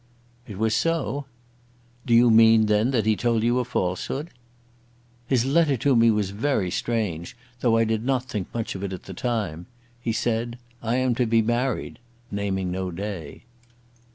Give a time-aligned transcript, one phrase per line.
[0.47, 1.27] "It was so."
[2.07, 4.31] "Do you mean, then, that he told you a falsehood?"
[5.27, 8.93] "His letter to me was very strange, though I did not think much of it
[8.93, 9.67] at the time.
[9.99, 11.99] He said, 'I am to be married'
[12.31, 13.43] naming no day."